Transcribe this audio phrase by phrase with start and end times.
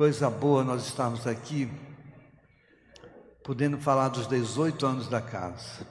[0.00, 1.70] coisa boa nós estamos aqui,
[3.44, 5.86] podendo falar dos 18 anos da casa.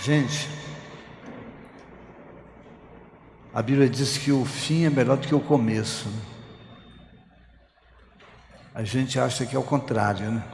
[0.00, 0.48] Gente,
[3.52, 6.08] a Bíblia diz que o fim é melhor do que o começo.
[6.08, 6.20] Né?
[8.74, 10.44] A gente acha que é o contrário, né?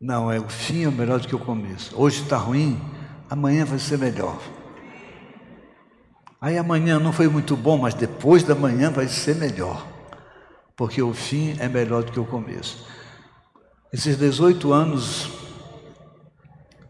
[0.00, 1.94] Não, é o fim é melhor do que o começo.
[1.94, 2.80] Hoje está ruim,
[3.28, 4.40] amanhã vai ser melhor.
[6.40, 9.86] Aí amanhã não foi muito bom, mas depois da manhã vai ser melhor.
[10.76, 12.86] Porque o fim é melhor do que o começo.
[13.92, 15.30] Esses 18 anos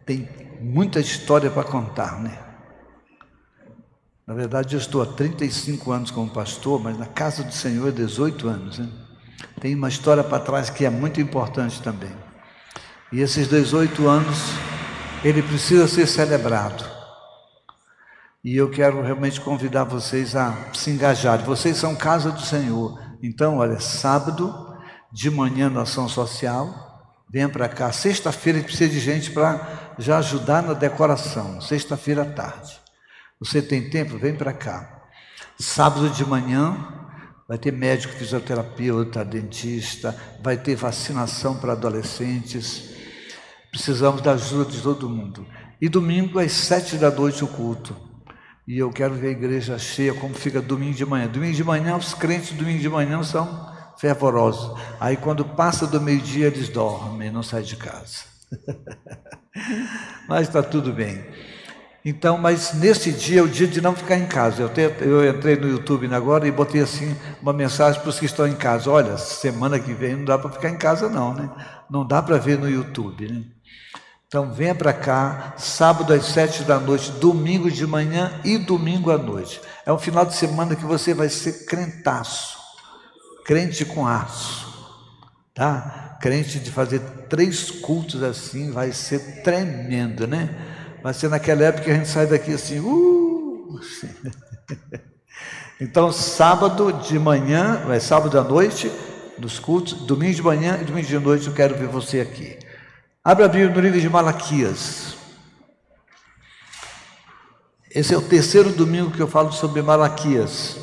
[0.04, 0.28] tem
[0.60, 2.38] muita história para contar, né?
[4.26, 8.46] Na verdade, eu estou há 35 anos como pastor, mas na casa do Senhor 18
[8.46, 8.78] anos.
[8.78, 8.86] Né?
[9.58, 12.12] Tem uma história para trás que é muito importante também.
[13.10, 14.38] E esses 18 anos,
[15.24, 16.97] ele precisa ser celebrado.
[18.44, 21.44] E eu quero realmente convidar vocês a se engajarem.
[21.44, 22.98] Vocês são casa do Senhor.
[23.20, 24.54] Então, olha, sábado
[25.12, 26.72] de manhã na ação social,
[27.32, 27.90] venha para cá.
[27.90, 31.60] Sexta-feira precisa de gente para já ajudar na decoração.
[31.60, 32.78] Sexta-feira à tarde.
[33.40, 34.16] Você tem tempo?
[34.18, 35.02] Vem para cá.
[35.58, 36.76] Sábado de manhã
[37.48, 42.90] vai ter médico, fisioterapeuta, dentista, vai ter vacinação para adolescentes.
[43.72, 45.44] Precisamos da ajuda de todo mundo.
[45.80, 48.07] E domingo às sete da noite o culto.
[48.68, 51.26] E eu quero ver a igreja cheia, como fica domingo de manhã.
[51.26, 53.66] Domingo de manhã, os crentes domingo de manhã são
[53.96, 54.78] fervorosos.
[55.00, 58.24] Aí quando passa do meio-dia, eles dormem, não saem de casa.
[60.28, 61.24] Mas está tudo bem.
[62.04, 64.62] Então, mas nesse dia é o dia de não ficar em casa.
[64.62, 68.26] Eu, te, eu entrei no YouTube agora e botei assim uma mensagem para os que
[68.26, 68.90] estão em casa.
[68.90, 71.50] Olha, semana que vem não dá para ficar em casa não, né?
[71.90, 73.42] Não dá para ver no YouTube, né?
[74.28, 79.16] Então venha para cá, sábado às sete da noite, domingo de manhã e domingo à
[79.16, 79.58] noite.
[79.86, 82.58] É um final de semana que você vai ser crentaço,
[83.46, 84.68] crente com aço,
[85.54, 86.18] tá?
[86.20, 90.54] Crente de fazer três cultos assim, vai ser tremendo, né?
[91.02, 93.80] Vai ser naquela época que a gente sai daqui assim, uh!
[95.80, 98.92] Então, sábado de manhã, é sábado à noite,
[99.38, 102.58] nos cultos, domingo de manhã e domingo de noite eu quero ver você aqui.
[103.24, 105.16] Abra a Bíblia no livro de Malaquias.
[107.90, 110.76] Esse é o terceiro domingo que eu falo sobre Malaquias.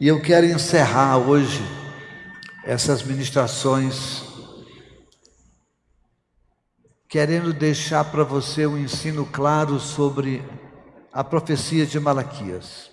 [0.00, 1.62] E eu quero encerrar hoje
[2.64, 4.22] essas ministrações
[7.08, 10.42] querendo deixar para você um ensino claro sobre
[11.12, 12.90] a profecia de Malaquias.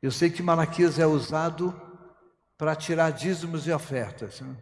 [0.00, 1.74] Eu sei que Malaquias é usado
[2.56, 4.40] para tirar dízimos e ofertas.
[4.40, 4.54] Né?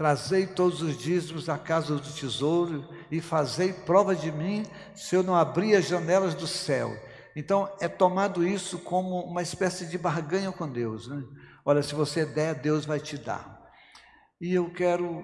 [0.00, 5.22] Trazei todos os dízimos à casa do tesouro e fazei prova de mim se eu
[5.22, 6.96] não abrir as janelas do céu.
[7.36, 11.06] Então é tomado isso como uma espécie de barganha com Deus.
[11.06, 11.22] Né?
[11.66, 13.70] Olha, se você der, Deus vai te dar.
[14.40, 15.22] E eu quero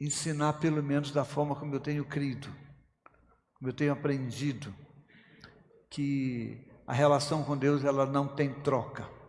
[0.00, 2.46] ensinar pelo menos da forma como eu tenho crido,
[3.58, 4.72] como eu tenho aprendido,
[5.90, 9.21] que a relação com Deus ela não tem troca.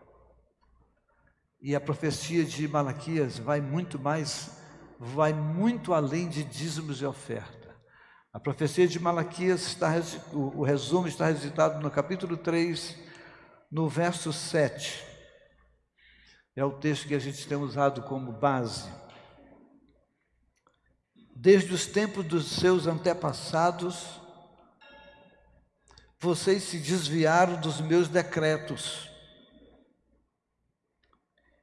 [1.64, 4.58] E a profecia de Malaquias vai muito mais,
[5.00, 7.74] vai muito além de dízimos e oferta.
[8.30, 9.90] A profecia de Malaquias está,
[10.30, 12.98] o, resumo está registrado no capítulo 3,
[13.72, 15.02] no verso 7.
[16.54, 18.86] É o texto que a gente tem usado como base
[21.34, 24.20] desde os tempos dos seus antepassados,
[26.20, 29.13] vocês se desviaram dos meus decretos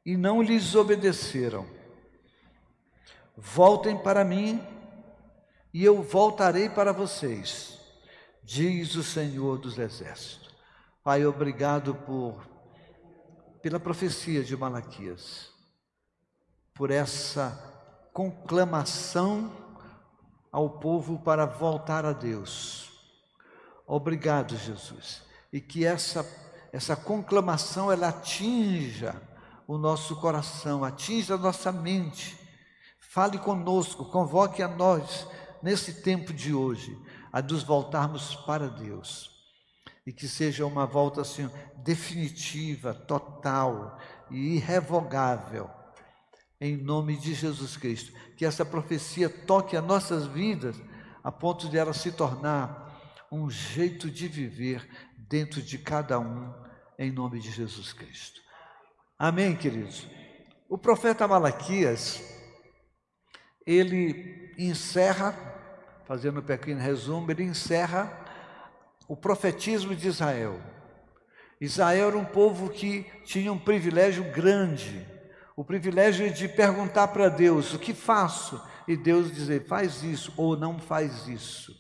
[0.06, 1.66] e não lhes obedeceram.
[3.38, 4.62] Voltem para mim
[5.74, 7.80] e eu voltarei para vocês,
[8.44, 10.50] diz o Senhor dos Exércitos.
[11.04, 12.50] Pai, obrigado por
[13.62, 15.50] pela profecia de Malaquias,
[16.74, 17.52] por essa
[18.12, 19.52] conclamação
[20.52, 22.92] ao povo para voltar a Deus.
[23.86, 25.22] Obrigado, Jesus.
[25.54, 26.26] E que essa,
[26.74, 29.22] essa conclamação ela atinja
[29.72, 32.38] o nosso coração, atinja a nossa mente.
[33.00, 35.26] Fale conosco, convoque a nós
[35.64, 37.00] nesse tempo de hoje
[37.32, 39.32] a nos voltarmos para Deus.
[40.06, 43.98] E que seja uma volta assim definitiva, total
[44.30, 45.70] e irrevogável
[46.60, 48.12] em nome de Jesus Cristo.
[48.36, 50.76] Que essa profecia toque as nossas vidas
[51.24, 54.86] a ponto de ela se tornar um jeito de viver
[55.16, 56.54] dentro de cada um,
[57.00, 58.42] em nome de Jesus Cristo.
[59.24, 60.08] Amém, queridos?
[60.68, 62.24] O profeta Malaquias,
[63.68, 65.38] ele encerra,
[66.08, 68.12] fazendo um pequeno resumo, ele encerra
[69.08, 70.60] o profetismo de Israel.
[71.62, 75.08] Israel era um povo que tinha um privilégio grande,
[75.56, 78.60] o privilégio de perguntar para Deus: o que faço?
[78.88, 81.72] E Deus dizer: faz isso ou não faz isso.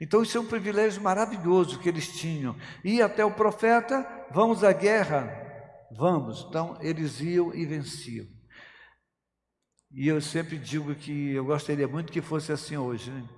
[0.00, 2.54] Então, isso é um privilégio maravilhoso que eles tinham.
[2.84, 5.43] Ir até o profeta, vamos à guerra?
[5.96, 6.44] Vamos.
[6.48, 8.26] Então, eles iam e venciam.
[9.90, 13.12] E eu sempre digo que eu gostaria muito que fosse assim hoje.
[13.12, 13.28] Né?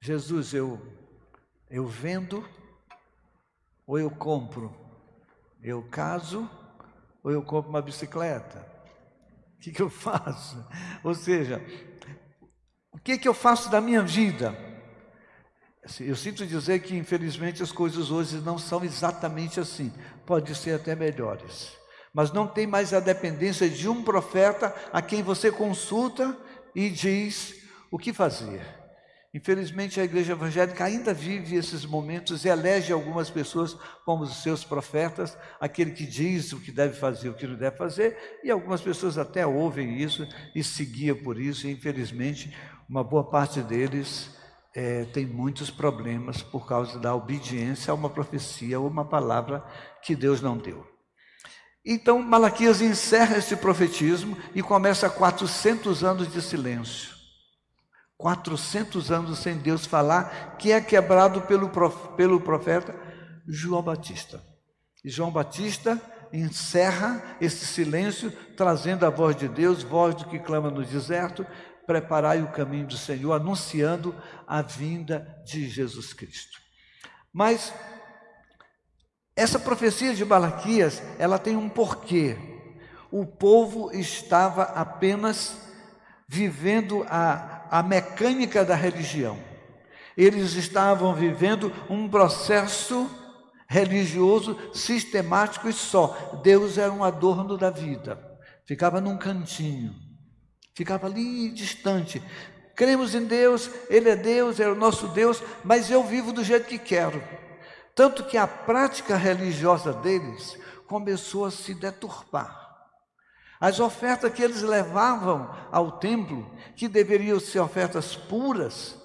[0.00, 0.80] Jesus, eu,
[1.68, 2.48] eu vendo
[3.84, 4.72] ou eu compro?
[5.60, 6.48] Eu caso
[7.24, 8.64] ou eu compro uma bicicleta?
[9.56, 10.64] O que, que eu faço?
[11.02, 11.60] Ou seja,
[12.92, 14.67] o que, que eu faço da minha vida?
[15.88, 19.90] Assim, eu sinto dizer que, infelizmente, as coisas hoje não são exatamente assim.
[20.26, 21.72] Pode ser até melhores.
[22.12, 26.36] Mas não tem mais a dependência de um profeta a quem você consulta
[26.74, 27.54] e diz
[27.90, 28.60] o que fazer.
[29.32, 33.74] Infelizmente, a igreja evangélica ainda vive esses momentos e elege algumas pessoas
[34.04, 37.78] como os seus profetas, aquele que diz o que deve fazer, o que não deve
[37.78, 42.54] fazer, e algumas pessoas até ouvem isso e seguiam por isso, e infelizmente,
[42.86, 44.36] uma boa parte deles
[44.74, 49.64] é, tem muitos problemas por causa da obediência a uma profecia ou uma palavra
[50.02, 50.86] que Deus não deu.
[51.84, 57.16] Então, Malaquias encerra esse profetismo e começa 400 anos de silêncio.
[58.18, 61.70] 400 anos sem Deus falar, que é quebrado pelo,
[62.16, 62.94] pelo profeta
[63.46, 64.42] João Batista.
[65.04, 66.00] E João Batista
[66.32, 71.46] encerra esse silêncio, trazendo a voz de Deus, voz do que clama no deserto,
[71.88, 74.14] preparai o caminho do Senhor, anunciando
[74.46, 76.60] a vinda de Jesus Cristo.
[77.32, 77.72] Mas
[79.34, 82.36] essa profecia de Malaquias, ela tem um porquê.
[83.10, 85.56] O povo estava apenas
[86.28, 89.38] vivendo a a mecânica da religião.
[90.16, 93.08] Eles estavam vivendo um processo
[93.68, 96.40] religioso sistemático e só.
[96.42, 98.18] Deus era um adorno da vida.
[98.66, 99.94] Ficava num cantinho.
[100.78, 102.22] Ficava ali distante.
[102.76, 106.68] Cremos em Deus, Ele é Deus, é o nosso Deus, mas eu vivo do jeito
[106.68, 107.20] que quero.
[107.96, 112.56] Tanto que a prática religiosa deles começou a se deturpar.
[113.58, 118.96] As ofertas que eles levavam ao templo, que deveriam ser ofertas puras,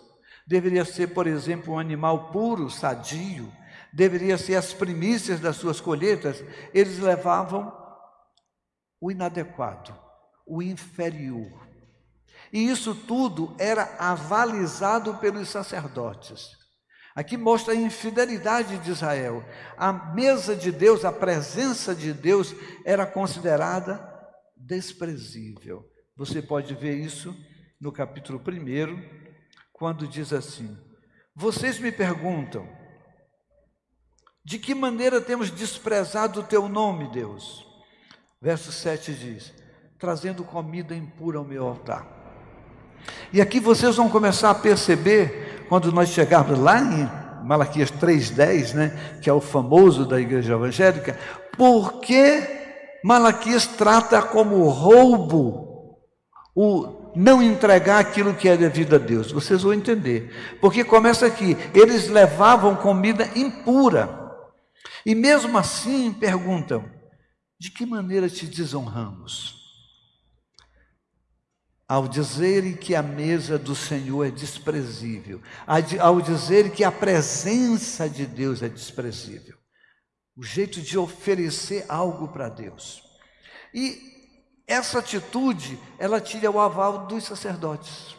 [0.45, 3.51] deveria ser, por exemplo, um animal puro, sadio,
[3.91, 7.75] deveria ser as primícias das suas colheitas, eles levavam
[9.01, 10.02] o inadequado,
[10.45, 11.67] o inferior.
[12.51, 16.51] E isso tudo era avalizado pelos sacerdotes.
[17.15, 19.43] Aqui mostra a infidelidade de Israel.
[19.77, 22.55] A mesa de Deus, a presença de Deus
[22.85, 24.11] era considerada
[24.55, 25.87] desprezível.
[26.15, 27.35] Você pode ver isso
[27.79, 29.23] no capítulo 1,
[29.71, 30.77] quando diz assim:
[31.35, 32.67] Vocês me perguntam,
[34.45, 37.65] de que maneira temos desprezado o teu nome, Deus?
[38.41, 39.62] Verso 7 diz:
[40.03, 42.05] Trazendo comida impura ao meu altar.
[43.31, 49.19] E aqui vocês vão começar a perceber, quando nós chegarmos lá em Malaquias 3,10, né,
[49.21, 51.17] que é o famoso da igreja evangélica,
[51.57, 52.43] por que
[53.01, 55.97] Malaquias trata como roubo
[56.53, 59.31] o não entregar aquilo que é devido a Deus.
[59.31, 60.57] Vocês vão entender.
[60.59, 64.09] Porque começa aqui: eles levavam comida impura.
[65.05, 66.83] E mesmo assim perguntam:
[67.57, 69.62] de que maneira te desonramos?
[71.93, 75.39] Ao dizerem que a mesa do Senhor é desprezível,
[76.01, 79.55] ao dizerem que a presença de Deus é desprezível
[80.35, 83.03] o jeito de oferecer algo para Deus.
[83.71, 84.01] E
[84.65, 88.15] essa atitude, ela tinha o aval dos sacerdotes,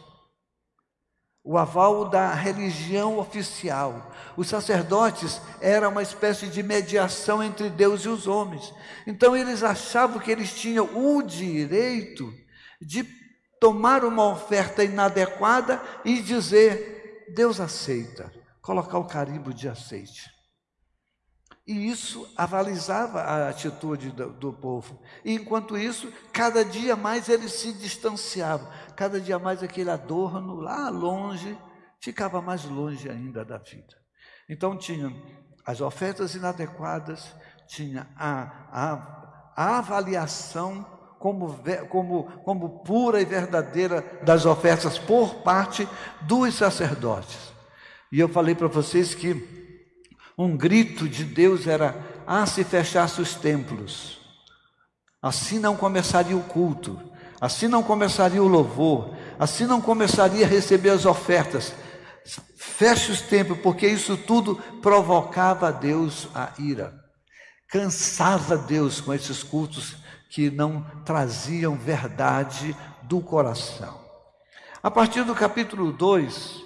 [1.43, 4.09] o aval da religião oficial.
[4.37, 8.73] Os sacerdotes eram uma espécie de mediação entre Deus e os homens.
[9.05, 12.33] Então eles achavam que eles tinham o direito
[12.81, 13.24] de
[13.59, 18.31] tomar uma oferta inadequada e dizer: Deus aceita,
[18.61, 20.35] colocar o carimbo de aceite.
[21.67, 25.01] E isso avalizava a atitude do, do, povo.
[25.23, 30.89] E enquanto isso, cada dia mais eles se distanciavam, cada dia mais aquele adorno lá
[30.89, 31.57] longe
[31.99, 33.95] ficava mais longe ainda da vida.
[34.47, 35.11] Então tinha
[35.65, 37.33] as ofertas inadequadas,
[37.67, 40.85] tinha a, a, a avaliação
[41.25, 45.89] como, como, como pura e verdadeira das ofertas por parte
[46.21, 47.35] dos sacerdotes.
[48.11, 49.89] E eu falei para vocês que
[50.37, 51.95] um grito de Deus era:
[52.27, 54.19] ah, se fechasse os templos,
[55.19, 57.01] assim não começaria o culto,
[57.41, 61.73] assim não começaria o louvor, assim não começaria a receber as ofertas.
[62.55, 66.93] Feche os templos, porque isso tudo provocava a Deus a ira.
[67.67, 74.03] cansava Deus com esses cultos que não traziam verdade do coração.
[74.81, 76.63] A partir do capítulo 2,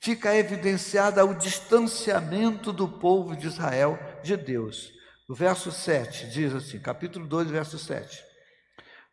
[0.00, 4.92] fica evidenciada o distanciamento do povo de Israel de Deus.
[5.28, 8.22] O verso 7 diz assim, capítulo 2, verso 7.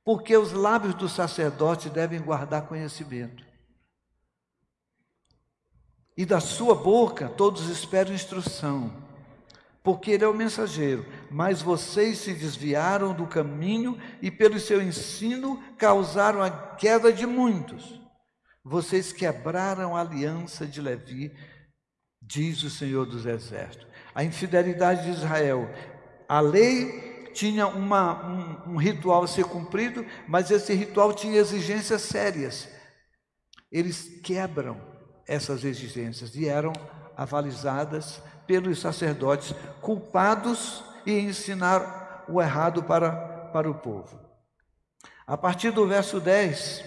[0.03, 3.43] Porque os lábios do sacerdote devem guardar conhecimento.
[6.17, 9.10] E da sua boca todos esperam instrução
[9.83, 11.05] porque ele é o mensageiro.
[11.29, 17.99] Mas vocês se desviaram do caminho e, pelo seu ensino, causaram a queda de muitos.
[18.63, 21.35] Vocês quebraram a aliança de Levi,
[22.21, 23.87] diz o Senhor dos Exércitos.
[24.13, 25.67] A infidelidade de Israel.
[26.29, 32.03] A lei tinha uma, um, um ritual a ser cumprido, mas esse ritual tinha exigências
[32.03, 32.69] sérias.
[33.71, 34.79] Eles quebram
[35.27, 36.73] essas exigências e eram
[37.15, 38.21] avalizadas
[38.51, 43.09] pelos sacerdotes culpados e ensinar o errado para,
[43.53, 44.19] para o povo.
[45.25, 46.83] A partir do verso 10,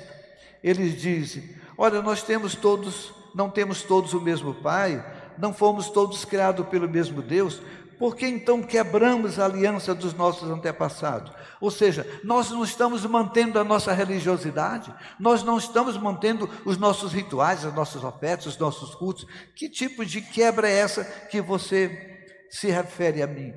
[0.63, 5.03] eles dizem: Olha, nós temos todos, não temos todos o mesmo Pai,
[5.39, 7.63] não fomos todos criados pelo mesmo Deus,
[8.05, 11.33] por que então quebramos a aliança dos nossos antepassados?
[11.59, 17.15] Ou seja, nós não estamos mantendo a nossa religiosidade, nós não estamos mantendo os nossos
[17.15, 19.27] rituais, as nossas ofertas, os nossos cultos.
[19.57, 22.21] Que tipo de quebra é essa que você
[22.51, 23.55] se refere a mim,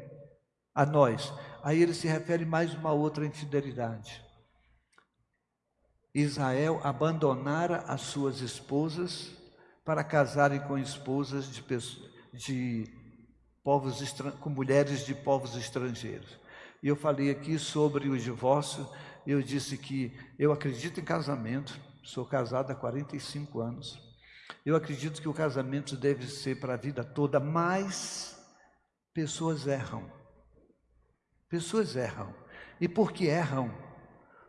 [0.74, 1.34] a nós?
[1.62, 4.24] Aí ele se refere mais uma outra infidelidade.
[6.16, 9.30] Israel abandonara as suas esposas
[9.84, 11.62] para casarem com esposas de,
[12.32, 12.97] de
[13.68, 14.00] povos
[14.40, 16.40] com mulheres de povos estrangeiros.
[16.82, 18.88] E eu falei aqui sobre o divórcio,
[19.26, 24.00] eu disse que eu acredito em casamento, sou casado há 45 anos.
[24.66, 28.42] Eu acredito que o casamento deve ser para a vida toda, mas
[29.14, 30.10] pessoas erram.
[31.50, 32.34] Pessoas erram.
[32.80, 33.70] E porque erram,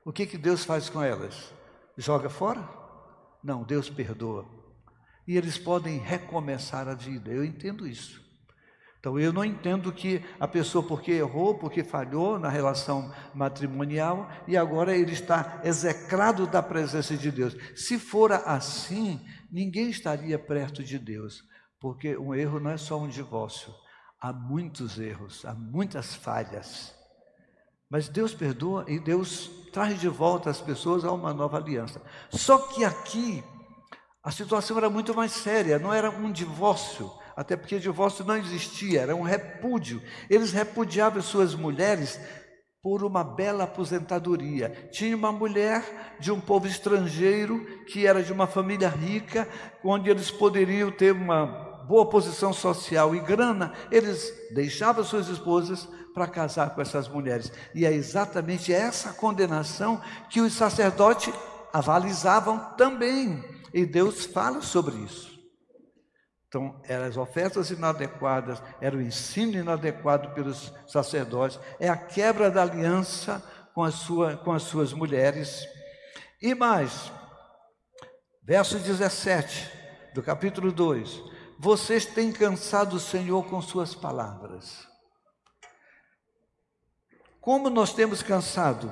[0.04, 1.52] o que, que Deus faz com elas?
[1.96, 2.62] Joga fora?
[3.42, 4.46] Não, Deus perdoa.
[5.26, 8.27] E eles podem recomeçar a vida, eu entendo isso.
[8.98, 14.56] Então eu não entendo que a pessoa, porque errou, porque falhou na relação matrimonial e
[14.56, 17.56] agora ele está execrado da presença de Deus.
[17.76, 21.44] Se for assim, ninguém estaria perto de Deus,
[21.80, 23.72] porque um erro não é só um divórcio,
[24.20, 26.92] há muitos erros, há muitas falhas.
[27.88, 32.02] Mas Deus perdoa e Deus traz de volta as pessoas a uma nova aliança.
[32.30, 33.44] Só que aqui
[34.24, 39.02] a situação era muito mais séria, não era um divórcio até porque divórcio não existia,
[39.02, 40.02] era um repúdio.
[40.28, 42.18] Eles repudiavam suas mulheres
[42.82, 44.88] por uma bela aposentadoria.
[44.90, 49.48] Tinha uma mulher de um povo estrangeiro que era de uma família rica,
[49.84, 51.46] onde eles poderiam ter uma
[51.86, 57.52] boa posição social e grana, eles deixavam suas esposas para casar com essas mulheres.
[57.72, 61.32] E é exatamente essa condenação que os sacerdotes
[61.72, 63.44] avalizavam também.
[63.72, 65.37] E Deus fala sobre isso.
[66.48, 72.62] Então, eram as ofertas inadequadas, era o ensino inadequado pelos sacerdotes, é a quebra da
[72.62, 73.42] aliança
[73.74, 75.68] com, sua, com as suas mulheres.
[76.40, 77.12] E mais,
[78.42, 79.70] verso 17
[80.14, 81.22] do capítulo 2:
[81.58, 84.88] Vocês têm cansado o Senhor com suas palavras.
[87.42, 88.90] Como nós temos cansado?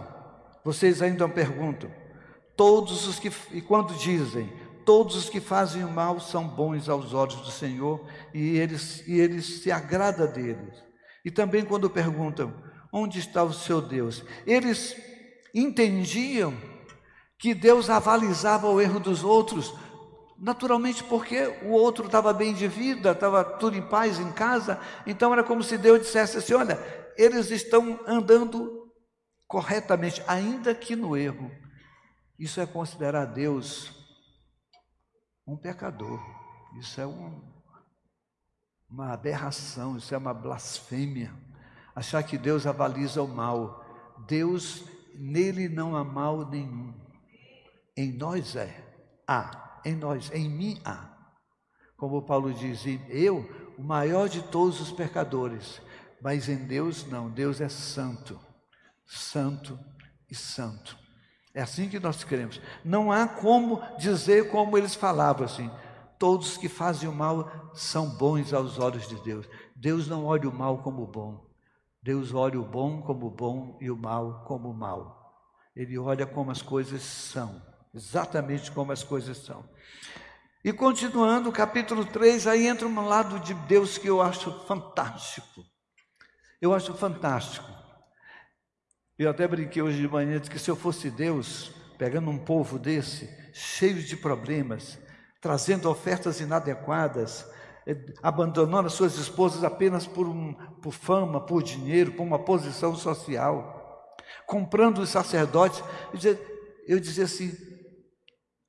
[0.63, 1.91] Vocês ainda perguntam.
[2.55, 4.51] Todos os que, e quando dizem,
[4.87, 9.19] todos os que fazem o mal são bons aos olhos do Senhor e eles, e
[9.19, 10.83] eles se agrada deles.
[11.25, 12.55] E também quando perguntam,
[12.93, 14.25] onde está o seu Deus?
[14.47, 14.97] Eles
[15.53, 16.57] entendiam
[17.37, 19.75] que Deus avalizava o erro dos outros,
[20.39, 25.33] naturalmente porque o outro estava bem de vida, estava tudo em paz em casa, então
[25.33, 26.79] era como se Deus dissesse assim: olha,
[27.19, 28.89] eles estão andando
[29.49, 31.51] corretamente, ainda que no erro.
[32.39, 33.96] Isso é considerar Deus
[35.47, 36.21] um pecador.
[36.79, 37.41] Isso é um,
[38.91, 41.33] uma aberração, isso é uma blasfêmia.
[41.95, 43.85] Achar que Deus avaliza o mal.
[44.27, 44.85] Deus,
[45.15, 46.93] nele não há mal nenhum.
[47.97, 48.85] Em nós é.
[49.27, 49.81] Há.
[49.85, 51.15] Em nós, em mim há.
[51.97, 53.49] Como Paulo diz, eu,
[53.79, 55.81] o maior de todos os pecadores.
[56.21, 57.31] Mas em Deus não.
[57.31, 58.39] Deus é santo.
[59.07, 59.79] Santo
[60.29, 61.06] e santo.
[61.57, 62.61] É assim que nós queremos.
[62.85, 65.71] Não há como dizer como eles falavam assim.
[66.19, 69.49] Todos que fazem o mal são bons aos olhos de Deus.
[69.75, 71.47] Deus não olha o mal como bom.
[72.03, 75.51] Deus olha o bom como bom e o mal como mal.
[75.75, 77.63] Ele olha como as coisas são,
[77.95, 79.65] exatamente como as coisas são.
[80.63, 85.65] E continuando, capítulo 3, aí entra um lado de Deus que eu acho fantástico.
[86.61, 87.76] Eu acho fantástico.
[89.19, 93.31] Eu até brinquei hoje de manhã que se eu fosse Deus, pegando um povo desse,
[93.55, 94.99] cheio de problemas,
[95.41, 97.51] trazendo ofertas inadequadas,
[97.87, 102.95] eh, abandonando as suas esposas apenas por, um, por fama, por dinheiro, por uma posição
[102.95, 104.15] social,
[104.47, 105.83] comprando os sacerdotes,
[106.13, 106.47] eu dizia,
[106.87, 107.57] eu dizia assim: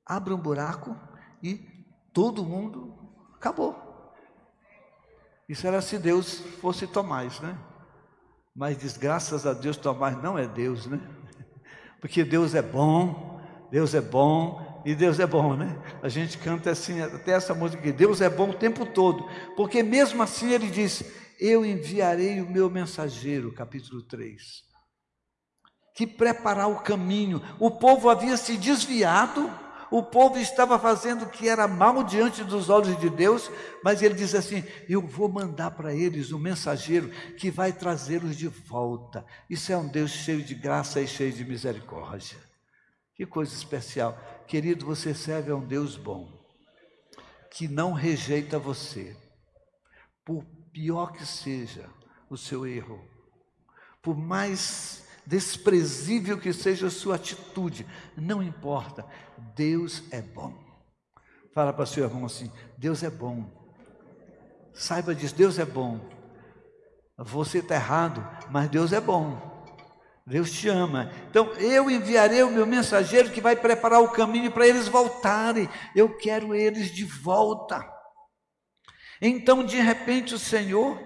[0.06, 0.96] abre um buraco
[1.42, 1.60] e
[2.10, 2.96] todo mundo
[3.34, 3.76] acabou.
[5.46, 7.58] Isso era se Deus fosse Tomás, né?
[8.58, 11.00] Mas diz, graças a Deus, Tomás não é Deus, né?
[12.02, 15.80] Porque Deus é bom, Deus é bom e Deus é bom, né?
[16.02, 19.80] A gente canta assim, até essa música aqui, Deus é bom o tempo todo, porque
[19.80, 21.04] mesmo assim ele diz:
[21.38, 24.64] Eu enviarei o meu mensageiro, capítulo 3,
[25.94, 27.40] que preparar o caminho.
[27.60, 29.48] O povo havia se desviado
[29.90, 33.50] o povo estava fazendo o que era mal diante dos olhos de Deus,
[33.82, 38.48] mas ele diz assim: Eu vou mandar para eles um mensageiro que vai trazê-los de
[38.48, 39.24] volta.
[39.48, 42.38] Isso é um Deus cheio de graça e cheio de misericórdia.
[43.14, 44.16] Que coisa especial.
[44.46, 46.28] Querido, você serve a um Deus bom,
[47.50, 49.16] que não rejeita você,
[50.24, 51.88] por pior que seja
[52.30, 53.02] o seu erro,
[54.02, 59.04] por mais desprezível que seja a sua atitude, não importa,
[59.54, 60.54] Deus é bom.
[61.52, 63.44] Fala para seu irmão assim: Deus é bom.
[64.72, 66.00] Saiba disso, Deus é bom.
[67.18, 69.66] Você está errado, mas Deus é bom.
[70.26, 71.10] Deus te ama.
[71.28, 75.68] Então eu enviarei o meu mensageiro que vai preparar o caminho para eles voltarem.
[75.94, 77.86] Eu quero eles de volta.
[79.20, 80.98] Então, de repente, o Senhor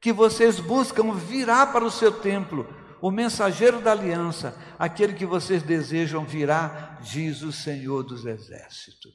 [0.00, 5.62] que vocês buscam virá para o seu templo o mensageiro da aliança, aquele que vocês
[5.62, 9.12] desejam virá, diz o Senhor dos Exércitos.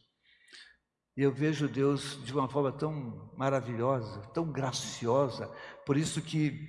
[1.16, 5.48] E eu vejo Deus de uma forma tão maravilhosa, tão graciosa,
[5.86, 6.60] por isso que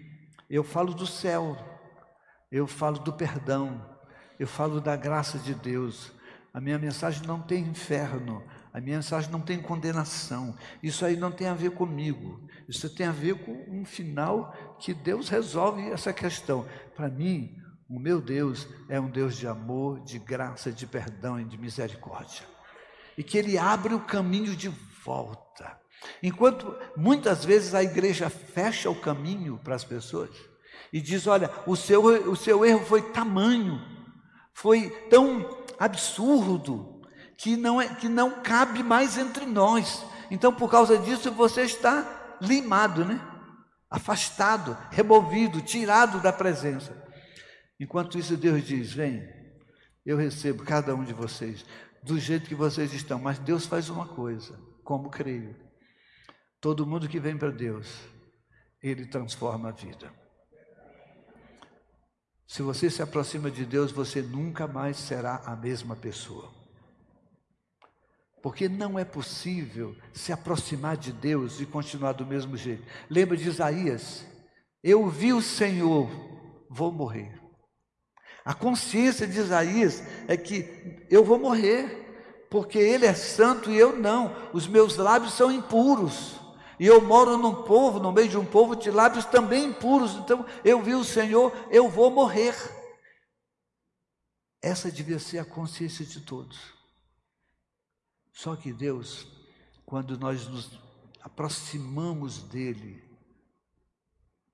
[0.50, 1.56] eu falo do céu,
[2.52, 3.98] eu falo do perdão,
[4.38, 6.12] eu falo da graça de Deus.
[6.54, 8.40] A minha mensagem não tem inferno,
[8.72, 10.56] a minha mensagem não tem condenação.
[10.80, 12.40] Isso aí não tem a ver comigo.
[12.68, 16.64] Isso tem a ver com um final que Deus resolve essa questão.
[16.94, 21.44] Para mim, o meu Deus é um Deus de amor, de graça, de perdão e
[21.44, 22.46] de misericórdia.
[23.18, 24.68] E que Ele abre o caminho de
[25.04, 25.76] volta.
[26.22, 30.30] Enquanto muitas vezes a igreja fecha o caminho para as pessoas
[30.92, 33.80] e diz: olha, o seu, o seu erro foi tamanho,
[34.52, 37.02] foi tão absurdo,
[37.36, 40.04] que não, é, que não cabe mais entre nós.
[40.30, 43.20] Então, por causa disso, você está limado, né?
[43.94, 47.00] afastado, removido, tirado da presença.
[47.78, 49.24] Enquanto isso, Deus diz: Vem,
[50.04, 51.64] eu recebo cada um de vocês
[52.02, 53.20] do jeito que vocês estão.
[53.20, 55.54] Mas Deus faz uma coisa, como creio:
[56.60, 57.88] todo mundo que vem para Deus,
[58.82, 60.12] Ele transforma a vida.
[62.46, 66.52] Se você se aproxima de Deus, você nunca mais será a mesma pessoa.
[68.42, 72.84] Porque não é possível se aproximar de Deus e continuar do mesmo jeito.
[73.08, 74.24] Lembra de Isaías?
[74.82, 76.10] Eu vi o Senhor,
[76.68, 77.40] vou morrer.
[78.44, 83.96] A consciência de Isaías é que eu vou morrer, porque ele é santo e eu
[83.96, 84.50] não.
[84.52, 86.38] Os meus lábios são impuros.
[86.84, 90.16] E eu moro num povo, no meio de um povo de lábios também impuros.
[90.16, 92.54] Então eu vi o Senhor, eu vou morrer.
[94.60, 96.74] Essa devia ser a consciência de todos.
[98.34, 99.26] Só que Deus,
[99.86, 100.78] quando nós nos
[101.22, 103.02] aproximamos dele,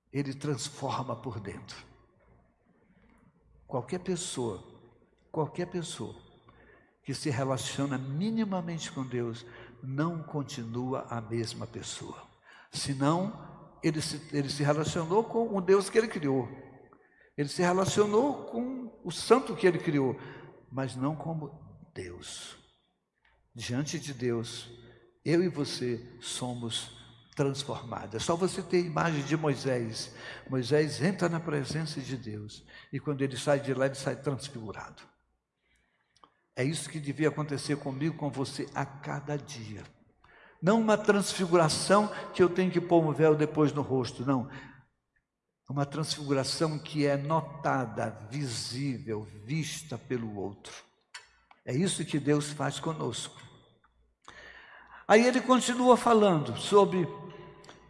[0.09, 1.85] ele transforma por dentro.
[3.67, 4.63] Qualquer pessoa,
[5.29, 6.15] qualquer pessoa
[7.03, 9.45] que se relaciona minimamente com Deus,
[9.83, 12.21] não continua a mesma pessoa.
[12.71, 16.47] Senão, ele se, ele se relacionou com o Deus que ele criou.
[17.37, 20.15] Ele se relacionou com o santo que ele criou,
[20.71, 21.51] mas não como
[21.93, 22.61] Deus
[23.53, 24.69] diante de Deus,
[25.23, 26.97] eu e você somos
[27.35, 28.15] transformados.
[28.15, 30.13] É só você ter a imagem de Moisés.
[30.49, 35.03] Moisés entra na presença de Deus e quando ele sai de lá, ele sai transfigurado.
[36.61, 39.81] É isso que devia acontecer comigo, com você a cada dia.
[40.61, 44.47] Não uma transfiguração que eu tenho que pôr um véu depois no rosto, não.
[45.67, 50.71] Uma transfiguração que é notada, visível, vista pelo outro.
[51.65, 53.41] É isso que Deus faz conosco.
[55.07, 57.07] Aí ele continua falando sobre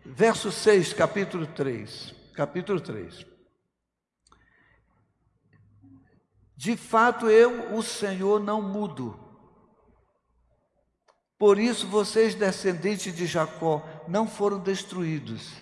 [0.05, 2.15] verso 6, capítulo 3.
[2.34, 3.30] Capítulo 3.
[6.62, 9.19] De fato, eu, o Senhor, não mudo.
[11.36, 15.54] Por isso, vocês, descendentes de Jacó, não foram destruídos.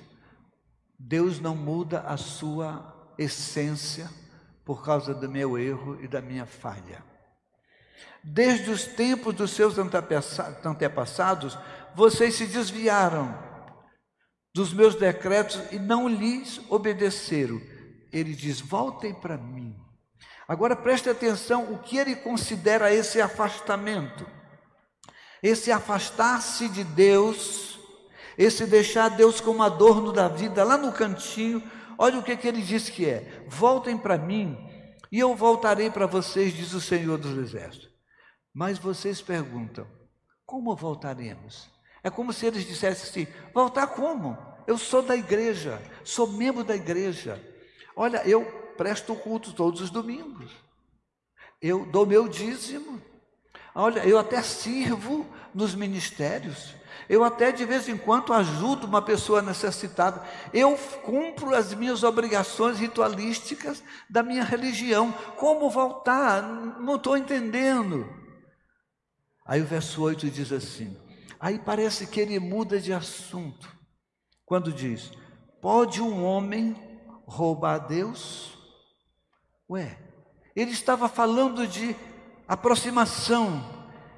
[0.99, 4.09] Deus não muda a sua essência
[4.65, 7.01] por causa do meu erro e da minha falha.
[8.21, 11.57] Desde os tempos dos seus antepassados,
[11.95, 13.41] vocês se desviaram
[14.53, 17.61] dos meus decretos e não lhes obedeceram.
[18.11, 19.88] Ele diz: voltem para mim.
[20.49, 24.27] Agora preste atenção o que ele considera esse afastamento.
[25.41, 27.79] Esse afastar-se de Deus,
[28.37, 31.63] esse deixar Deus como adorno da vida lá no cantinho,
[32.01, 34.57] Olha o que, que ele diz que é: voltem para mim
[35.11, 37.89] e eu voltarei para vocês, diz o Senhor dos Exércitos.
[38.53, 39.85] Mas vocês perguntam:
[40.45, 41.69] como voltaremos?
[42.01, 44.37] É como se eles dissessem assim: voltar como?
[44.65, 47.43] Eu sou da igreja, sou membro da igreja.
[47.97, 48.45] Olha, eu
[48.79, 50.49] presto culto todos os domingos.
[51.61, 53.01] Eu dou meu dízimo.
[53.75, 56.73] Olha, eu até sirvo nos ministérios.
[57.09, 60.25] Eu até de vez em quando ajudo uma pessoa necessitada.
[60.53, 65.11] Eu cumpro as minhas obrigações ritualísticas da minha religião.
[65.35, 66.41] Como voltar?
[66.41, 68.07] Não estou entendendo.
[69.45, 70.95] Aí o verso 8 diz assim:
[71.37, 73.67] aí parece que ele muda de assunto.
[74.45, 75.11] Quando diz:
[75.61, 76.77] Pode um homem
[77.27, 78.58] roubar a Deus?
[79.69, 79.97] Ué,
[80.55, 81.95] ele estava falando de
[82.47, 83.63] aproximação,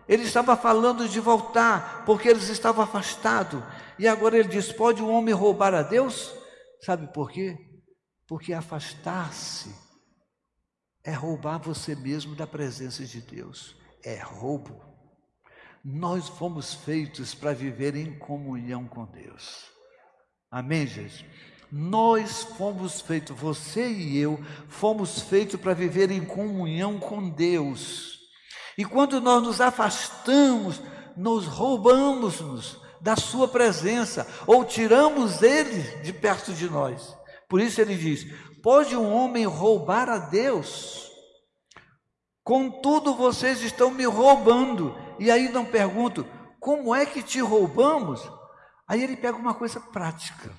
[0.07, 3.61] ele estava falando de voltar, porque eles estavam afastados.
[3.99, 6.33] E agora ele diz: pode um homem roubar a Deus?
[6.81, 7.57] Sabe por quê?
[8.27, 9.75] Porque afastar-se
[11.03, 13.75] é roubar você mesmo da presença de Deus.
[14.03, 14.81] É roubo.
[15.83, 19.69] Nós fomos feitos para viver em comunhão com Deus.
[20.49, 21.27] Amém, gente?
[21.71, 28.19] Nós fomos feitos, você e eu, fomos feitos para viver em comunhão com Deus.
[28.77, 30.81] E quando nós nos afastamos,
[31.15, 37.15] nos roubamos-nos da sua presença ou tiramos ele de perto de nós.
[37.47, 38.25] Por isso ele diz:
[38.61, 41.09] Pode um homem roubar a Deus?
[42.43, 44.95] Contudo, vocês estão me roubando.
[45.19, 46.27] E aí não pergunto:
[46.59, 48.21] Como é que te roubamos?
[48.87, 50.51] Aí ele pega uma coisa prática.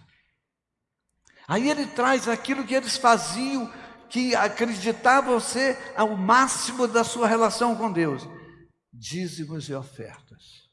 [1.47, 3.73] Aí ele traz aquilo que eles faziam
[4.09, 8.29] que acreditavam ser ao máximo da sua relação com Deus.
[8.93, 10.71] Dízimos e ofertas.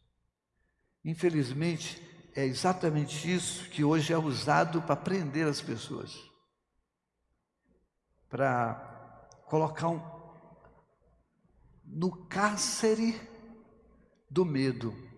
[1.03, 2.01] Infelizmente,
[2.35, 6.13] é exatamente isso que hoje é usado para prender as pessoas.
[8.27, 10.01] Para colocar um,
[11.85, 13.19] no cárcere
[14.29, 15.09] do medo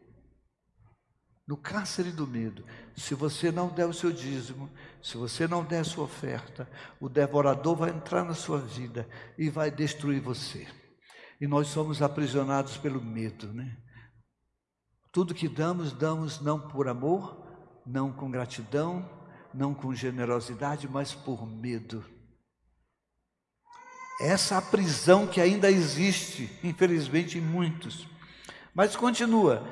[1.52, 2.64] no cárcere do medo.
[2.96, 4.70] Se você não der o seu dízimo,
[5.02, 9.50] se você não der a sua oferta, o devorador vai entrar na sua vida e
[9.50, 10.68] vai destruir você.
[11.40, 13.78] E nós somos aprisionados pelo medo, né?
[15.12, 17.46] Tudo que damos, damos não por amor,
[17.86, 19.10] não com gratidão,
[19.54, 22.06] não com generosidade, mas por medo.
[24.22, 28.08] Essa é a prisão que ainda existe, infelizmente, em muitos.
[28.74, 29.66] Mas continua,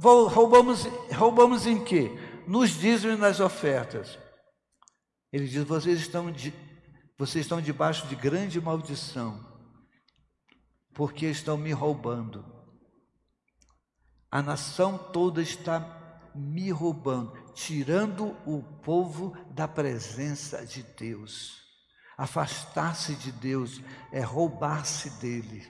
[0.00, 2.10] roubamos, roubamos em quê?
[2.46, 4.18] Nos e nas ofertas.
[5.32, 6.52] Ele diz: vocês estão, de,
[7.18, 9.44] vocês estão debaixo de grande maldição,
[10.94, 12.44] porque estão me roubando.
[14.30, 21.60] A nação toda está me roubando, tirando o povo da presença de Deus.
[22.16, 23.80] Afastar-se de Deus
[24.12, 25.66] é roubar-se dele.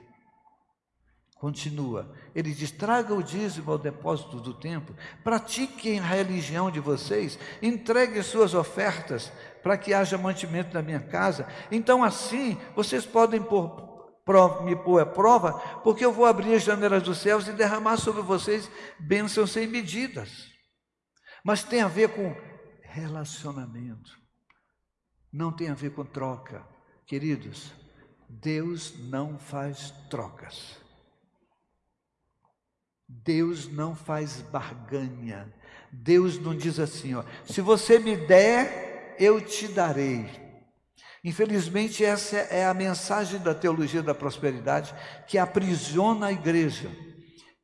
[1.43, 2.09] Continua.
[2.37, 8.23] Ele diz: traga o dízimo ao depósito do templo, pratiquem a religião de vocês, entreguem
[8.23, 11.45] suas ofertas para que haja mantimento na minha casa.
[11.69, 14.15] Então, assim, vocês podem pôr,
[14.63, 18.23] me pôr a prova, porque eu vou abrir as janelas dos céus e derramar sobre
[18.23, 20.49] vocês bênçãos sem medidas.
[21.45, 22.37] Mas tem a ver com
[22.83, 24.17] relacionamento,
[25.33, 26.65] não tem a ver com troca.
[27.05, 27.73] Queridos,
[28.29, 30.81] Deus não faz trocas.
[33.25, 35.53] Deus não faz barganha.
[35.92, 40.27] Deus não diz assim, ó, se você me der, eu te darei.
[41.22, 44.92] Infelizmente, essa é a mensagem da teologia da prosperidade
[45.29, 46.90] que aprisiona a igreja.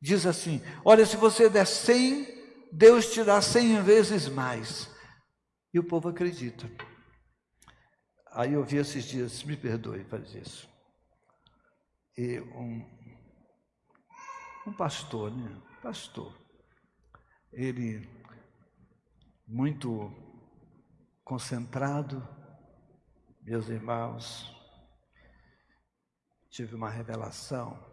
[0.01, 2.25] Diz assim: olha, se você der cem,
[2.71, 4.89] Deus te dá cem vezes mais.
[5.73, 6.69] E o povo acredita.
[8.31, 10.69] Aí eu vi esses dias, me perdoe fazer isso.
[12.17, 12.85] E um,
[14.69, 15.61] um pastor, né?
[15.81, 16.33] Pastor.
[17.51, 18.07] Ele
[19.47, 20.13] muito
[21.23, 22.25] concentrado,
[23.41, 24.55] meus irmãos,
[26.49, 27.83] tive uma revelação.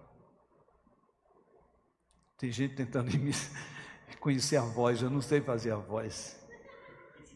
[2.36, 3.32] Tem gente tentando me
[4.20, 6.38] conhecer a voz, eu não sei fazer a voz.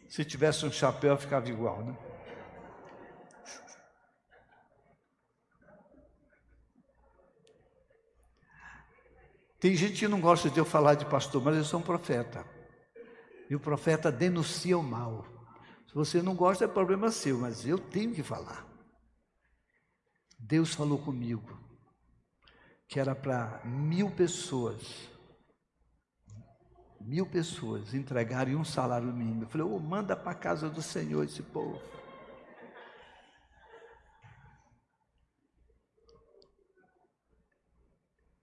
[0.09, 2.10] Se tivesse um chapéu, ficava igual, né?
[9.61, 12.46] Tem gente que não gosta de eu falar de pastor, mas eu sou um profeta.
[13.51, 15.27] E o profeta denuncia o mal.
[15.87, 18.66] Se você não gosta, é problema seu, mas eu tenho que falar.
[20.38, 21.59] Deus falou comigo
[22.88, 25.09] que era para mil pessoas,
[27.01, 29.44] mil pessoas entregarem um salário mínimo.
[29.44, 31.81] Eu falei, oh, manda para a casa do Senhor esse povo.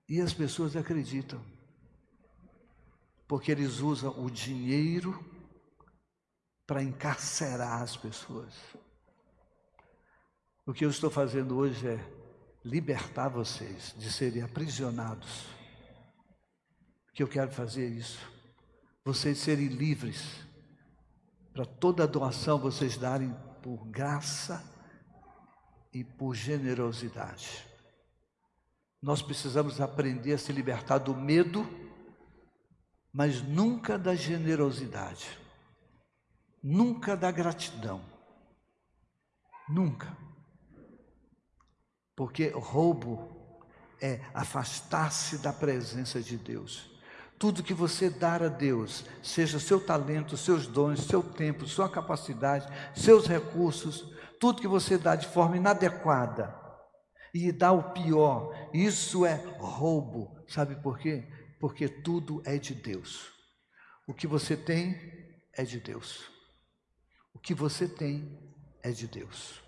[0.08, 1.43] E as pessoas acreditam,
[3.28, 5.24] porque eles usam o dinheiro
[6.65, 8.54] para encarcerar as pessoas.
[10.65, 12.17] O que eu estou fazendo hoje é
[12.63, 15.46] libertar vocês de serem aprisionados.
[17.13, 18.20] Que eu quero fazer isso.
[19.04, 20.46] Vocês serem livres
[21.58, 24.63] para toda doação vocês darem por graça
[25.91, 27.66] e por generosidade.
[29.01, 31.67] Nós precisamos aprender a se libertar do medo,
[33.13, 35.38] mas nunca da generosidade,
[36.63, 38.01] nunca da gratidão.
[39.69, 40.17] Nunca.
[42.15, 43.63] Porque roubo
[44.01, 46.89] é afastar-se da presença de Deus.
[47.38, 52.67] Tudo que você dar a Deus, seja seu talento, seus dons, seu tempo, sua capacidade,
[52.95, 56.66] seus recursos, tudo que você dá de forma inadequada
[57.33, 60.43] e dá o pior, isso é roubo.
[60.47, 61.27] Sabe por quê?
[61.59, 63.31] Porque tudo é de Deus.
[64.07, 64.97] O que você tem
[65.53, 66.31] é de Deus.
[67.33, 68.39] O que você tem
[68.81, 69.61] é de Deus.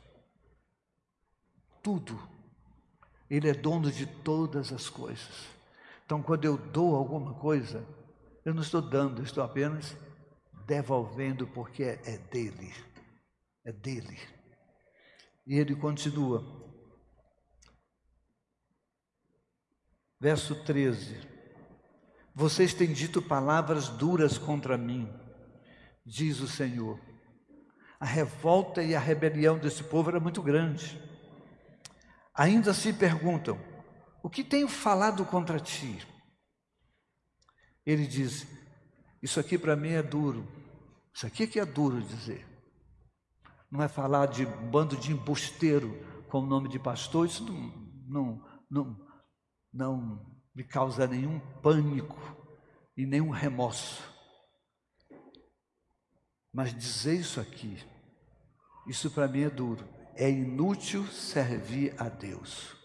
[1.82, 2.20] Tudo
[3.30, 5.48] ele é dono de todas as coisas.
[6.04, 7.86] Então, quando eu dou alguma coisa,
[8.44, 9.96] eu não estou dando, eu estou apenas
[10.66, 12.74] devolvendo, porque é, dele.
[13.64, 14.18] É dele.
[15.46, 16.59] E ele continua.
[20.20, 21.18] Verso 13:
[22.36, 25.12] Vocês têm dito palavras duras contra mim,
[26.06, 27.00] diz o Senhor.
[28.00, 31.10] A revolta e a rebelião desse povo era muito grande
[32.40, 33.60] ainda se perguntam:
[34.24, 36.00] O que tenho falado contra ti?
[37.86, 38.48] Ele diz:
[39.22, 40.48] Isso aqui para mim é duro.
[41.14, 42.48] Isso aqui é que é duro dizer.
[43.70, 47.74] Não é falar de bando de embusteiro com o nome de pastor, isso não,
[48.08, 49.09] não, não,
[49.72, 52.18] não me causa nenhum pânico
[52.98, 54.04] e nenhum remorso.
[56.52, 57.78] Mas dizer isso aqui,
[58.88, 62.76] isso para mim é duro é inútil servir a Deus.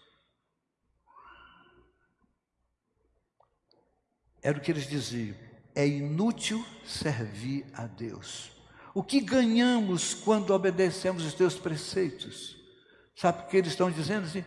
[4.41, 5.35] Era o que eles diziam:
[5.75, 8.51] é inútil servir a Deus.
[8.93, 12.55] O que ganhamos quando obedecemos os teus preceitos?
[13.13, 14.45] Sabe o que eles estão dizendo assim?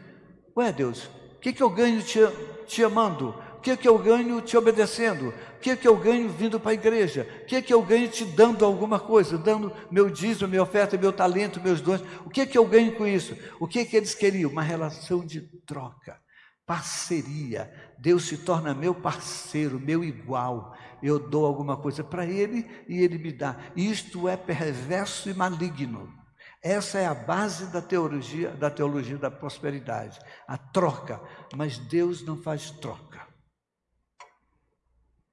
[0.56, 2.18] Ué, Deus, o que, que eu ganho te,
[2.66, 3.32] te amando?
[3.56, 5.28] O que, que eu ganho te obedecendo?
[5.28, 7.28] O que, que eu ganho vindo para a igreja?
[7.42, 9.38] O que, que eu ganho te dando alguma coisa?
[9.38, 12.02] Dando meu dízimo, minha oferta, meu talento, meus dons.
[12.24, 13.36] O que, que eu ganho com isso?
[13.60, 14.50] O que, que eles queriam?
[14.50, 16.20] Uma relação de troca,
[16.66, 17.72] parceria.
[17.96, 20.76] Deus se torna meu parceiro, meu igual.
[21.00, 23.56] Eu dou alguma coisa para ele e ele me dá.
[23.76, 26.17] Isto é perverso e maligno.
[26.62, 31.20] Essa é a base da teologia, da teologia da prosperidade, a troca.
[31.54, 33.26] Mas Deus não faz troca.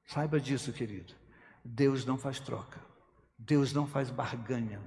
[0.08, 1.14] Saiba disso, querido.
[1.64, 2.80] Deus não faz troca.
[3.38, 4.82] Deus não faz barganha.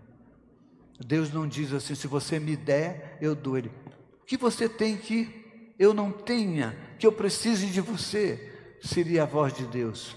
[1.00, 3.58] Deus não diz assim: se você me der, eu dou.
[3.58, 3.72] Ele,
[4.20, 9.26] o que você tem que eu não tenha, que eu precise de você, seria a
[9.26, 10.16] voz de Deus.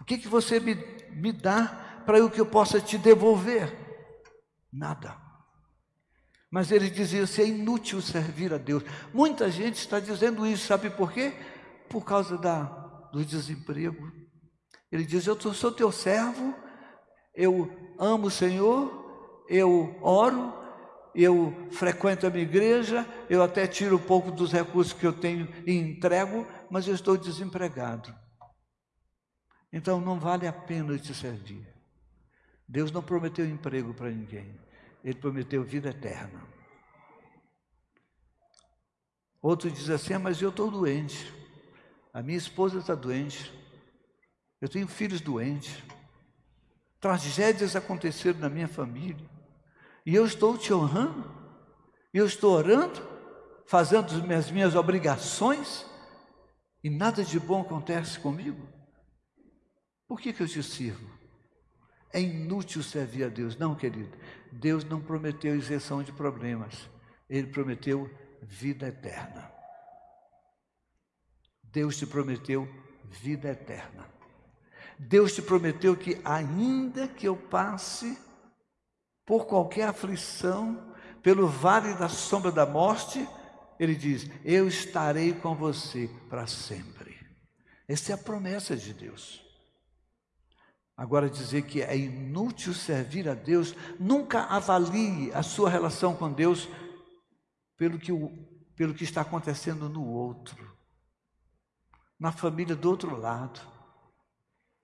[0.00, 0.74] O que, que você me,
[1.10, 3.87] me dá para eu que eu possa te devolver?
[4.72, 5.16] Nada.
[6.50, 8.82] Mas ele dizia assim: é inútil servir a Deus.
[9.12, 11.34] Muita gente está dizendo isso, sabe por quê?
[11.88, 12.64] Por causa da
[13.12, 14.10] do desemprego.
[14.90, 16.54] Ele diz: Eu sou teu servo,
[17.34, 20.52] eu amo o Senhor, eu oro,
[21.14, 25.48] eu frequento a minha igreja, eu até tiro um pouco dos recursos que eu tenho
[25.66, 28.14] e entrego, mas eu estou desempregado.
[29.72, 31.77] Então não vale a pena te servir.
[32.68, 34.54] Deus não prometeu emprego para ninguém,
[35.02, 36.46] Ele prometeu vida eterna.
[39.40, 41.32] Outro diz assim: ah, Mas eu estou doente.
[42.12, 43.52] A minha esposa está doente.
[44.60, 45.82] Eu tenho filhos doentes.
[47.00, 49.24] Tragédias aconteceram na minha família.
[50.04, 51.30] E eu estou te honrando.
[52.12, 53.00] Eu estou orando,
[53.66, 55.86] fazendo as minhas obrigações.
[56.82, 58.68] E nada de bom acontece comigo.
[60.06, 61.17] Por que, que eu te sirvo?
[62.12, 63.56] É inútil servir a Deus.
[63.56, 64.16] Não, querido.
[64.50, 66.88] Deus não prometeu isenção de problemas.
[67.28, 68.10] Ele prometeu
[68.42, 69.50] vida eterna.
[71.62, 72.68] Deus te prometeu
[73.04, 74.06] vida eterna.
[74.98, 78.18] Deus te prometeu que, ainda que eu passe
[79.24, 83.28] por qualquer aflição, pelo vale da sombra da morte,
[83.78, 87.16] Ele diz: Eu estarei com você para sempre.
[87.86, 89.47] Essa é a promessa de Deus.
[90.98, 96.68] Agora, dizer que é inútil servir a Deus, nunca avalie a sua relação com Deus
[97.76, 98.28] pelo que, o,
[98.74, 100.76] pelo que está acontecendo no outro,
[102.18, 103.60] na família do outro lado,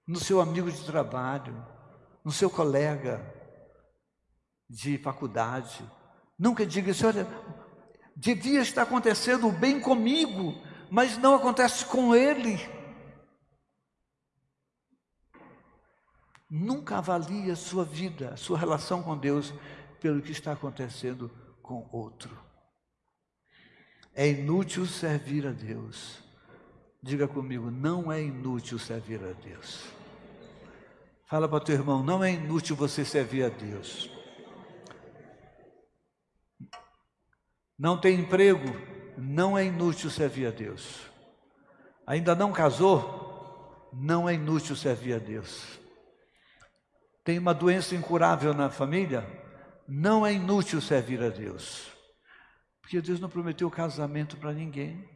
[0.07, 1.67] no seu amigo de trabalho,
[2.25, 3.21] no seu colega
[4.71, 5.85] de faculdade.
[6.39, 7.27] Nunca diga assim: olha,
[8.15, 10.55] devia estar acontecendo bem comigo,
[10.89, 12.57] mas não acontece com ele.
[16.49, 19.53] Nunca avalie a sua vida, a sua relação com Deus,
[20.01, 21.31] pelo que está acontecendo
[21.63, 22.39] com outro.
[24.15, 26.23] É inútil servir a Deus.
[27.03, 29.85] Diga comigo, não é inútil servir a Deus.
[31.27, 34.11] Fala para teu irmão, não é inútil você servir a Deus.
[37.79, 38.69] Não tem emprego,
[39.19, 41.01] não é inútil servir a Deus.
[42.07, 45.83] Ainda não casou, não é inútil servir a Deus
[47.25, 49.27] tem uma doença incurável na família,
[49.89, 51.91] não é inútil servir a Deus.
[52.83, 55.09] Porque Deus não prometeu casamento para ninguém,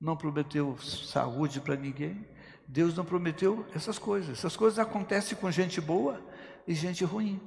[0.00, 2.26] não prometeu saúde para ninguém,
[2.66, 4.38] Deus não prometeu essas coisas.
[4.38, 6.18] Essas coisas acontecem com gente boa
[6.66, 7.38] e gente ruim.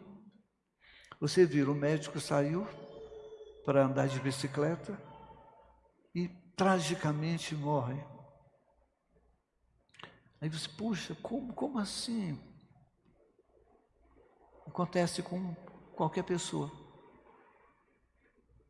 [1.20, 2.68] Você vira, o médico saiu
[3.66, 5.02] para andar de bicicleta
[6.14, 8.00] e tragicamente morre.
[10.40, 12.40] Aí você, puxa, como, como assim?
[14.68, 15.56] Acontece com
[15.96, 16.72] qualquer pessoa.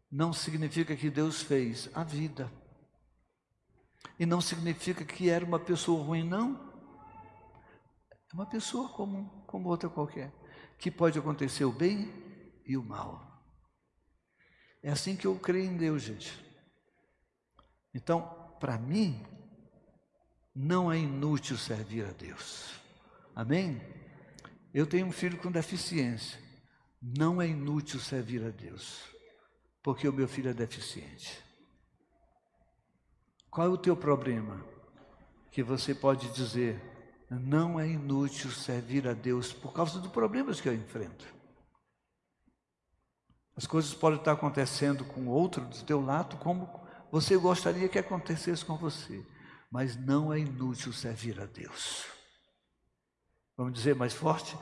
[0.09, 2.51] Não significa que Deus fez a vida.
[4.17, 6.55] E não significa que era uma pessoa ruim, não.
[8.31, 10.31] É uma pessoa como, como outra qualquer.
[10.79, 12.13] Que pode acontecer o bem
[12.65, 13.25] e o mal.
[14.81, 16.45] É assim que eu creio em Deus, gente.
[17.93, 18.21] Então,
[18.59, 19.25] para mim,
[20.55, 22.79] não é inútil servir a Deus.
[23.35, 23.96] Amém?
[24.77, 26.39] Eu tenho um filho com deficiência.
[27.01, 29.01] Não é inútil servir a Deus,
[29.81, 31.43] porque o meu filho é deficiente.
[33.49, 34.63] Qual é o teu problema?
[35.49, 36.79] Que você pode dizer,
[37.27, 41.25] não é inútil servir a Deus por causa dos problemas que eu enfrento.
[43.55, 46.69] As coisas podem estar acontecendo com outro do teu lado, como
[47.11, 49.25] você gostaria que acontecesse com você,
[49.71, 52.16] mas não é inútil servir a Deus.
[53.57, 54.55] Vamos dizer mais forte?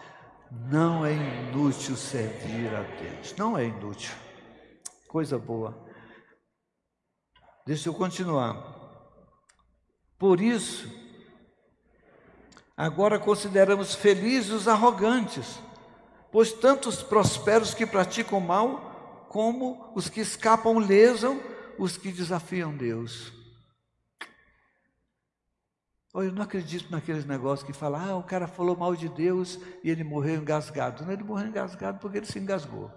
[0.50, 3.36] Não é inútil servir a Deus.
[3.36, 4.16] Não é inútil.
[5.10, 5.78] Coisa boa.
[7.66, 8.56] Deixa eu continuar.
[10.18, 10.90] Por isso,
[12.78, 15.60] agora consideramos felizes os arrogantes,
[16.32, 21.42] pois tantos prosperos que praticam mal, como os que escapam lesam
[21.78, 23.34] os que desafiam Deus.
[26.22, 29.90] Eu não acredito naqueles negócios que falam, ah, o cara falou mal de Deus e
[29.90, 31.04] ele morreu engasgado.
[31.04, 32.90] Não, ele morreu engasgado porque ele se engasgou.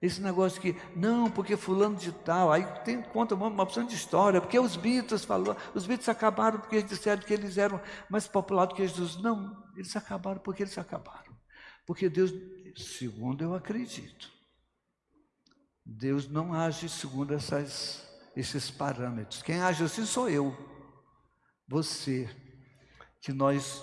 [0.00, 3.96] Esse negócio que, não, porque fulano de tal, aí tem, conta uma, uma opção de
[3.96, 8.28] história, porque os Beatles falou, os Beatles acabaram porque eles disseram que eles eram mais
[8.28, 9.20] populares que Jesus.
[9.20, 11.36] Não, eles acabaram porque eles acabaram.
[11.84, 12.32] Porque Deus,
[12.76, 14.30] segundo eu acredito,
[15.84, 18.07] Deus não age segundo essas
[18.38, 19.42] esses parâmetros.
[19.42, 20.56] Quem age assim sou eu,
[21.66, 22.30] você,
[23.20, 23.82] que nós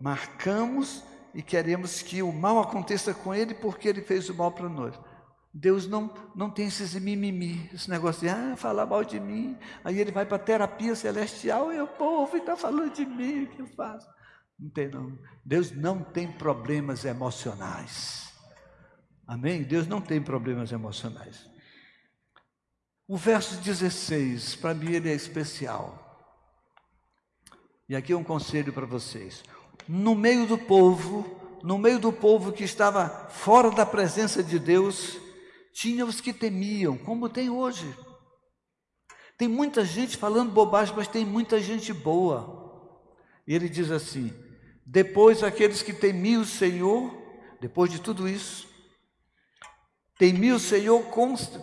[0.00, 4.68] marcamos e queremos que o mal aconteça com ele porque ele fez o mal para
[4.68, 4.98] nós.
[5.52, 10.00] Deus não, não tem esses mimimi, esse negócio de ah, falar mal de mim, aí
[10.00, 13.60] ele vai para a terapia celestial e o povo está falando de mim, o que
[13.60, 14.08] eu faço?
[14.58, 15.18] Não tem não.
[15.44, 18.32] Deus não tem problemas emocionais.
[19.26, 19.62] Amém?
[19.62, 21.55] Deus não tem problemas emocionais.
[23.08, 26.02] O verso 16, para mim ele é especial.
[27.88, 29.44] E aqui um conselho para vocês.
[29.86, 35.18] No meio do povo, no meio do povo que estava fora da presença de Deus,
[35.72, 37.94] tinha os que temiam, como tem hoje.
[39.38, 42.98] Tem muita gente falando bobagem, mas tem muita gente boa.
[43.46, 44.32] E ele diz assim:
[44.84, 47.14] depois aqueles que temiam o Senhor,
[47.60, 48.65] depois de tudo isso,
[50.18, 51.02] Temiam o Senhor,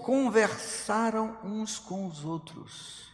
[0.02, 3.12] conversaram uns com os outros.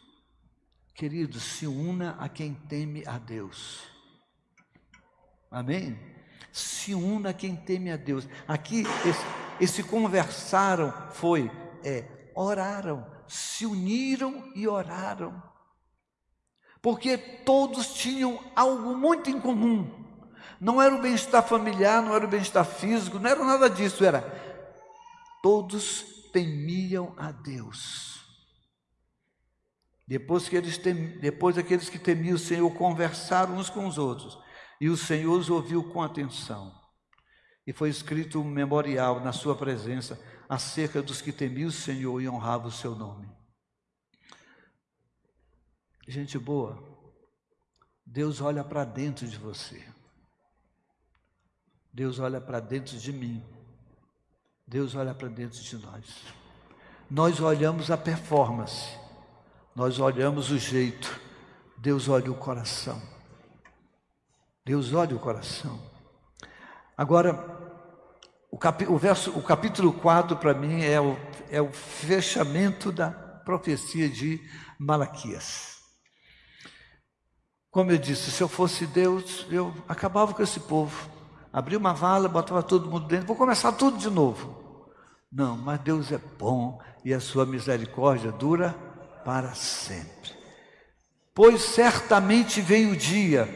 [0.94, 3.84] Queridos, se una a quem teme a Deus.
[5.50, 5.98] Amém?
[6.52, 8.28] Se una quem teme a Deus.
[8.46, 9.26] Aqui, esse,
[9.62, 11.50] esse conversaram foi,
[11.86, 12.04] é,
[12.36, 15.42] oraram, se uniram e oraram.
[16.82, 20.06] Porque todos tinham algo muito em comum.
[20.60, 24.49] Não era o bem-estar familiar, não era o bem-estar físico, não era nada disso, era
[25.42, 28.20] todos temiam a Deus.
[30.08, 34.40] Depois que eles tem, depois aqueles que temiam o Senhor conversaram uns com os outros,
[34.82, 36.74] e o Senhor os ouviu com atenção.
[37.66, 42.28] E foi escrito um memorial na sua presença acerca dos que temiam o Senhor e
[42.28, 43.30] honravam o seu nome.
[46.08, 46.84] Gente boa,
[48.04, 49.86] Deus olha para dentro de você.
[51.94, 53.44] Deus olha para dentro de mim.
[54.70, 56.06] Deus olha para dentro de nós.
[57.10, 58.96] Nós olhamos a performance,
[59.76, 61.20] nós olhamos o jeito,
[61.76, 63.02] Deus olha o coração.
[64.64, 65.82] Deus olha o coração.
[66.96, 67.34] Agora,
[68.52, 71.18] o, capi, o, verso, o capítulo 4 para mim é o,
[71.50, 74.40] é o fechamento da profecia de
[74.78, 75.80] Malaquias.
[77.72, 81.19] Como eu disse, se eu fosse Deus, eu acabava com esse povo
[81.52, 84.60] abria uma vala, botava todo mundo dentro, vou começar tudo de novo.
[85.32, 88.76] Não, mas Deus é bom e a sua misericórdia dura
[89.24, 90.32] para sempre.
[91.34, 93.48] Pois certamente veio o dia,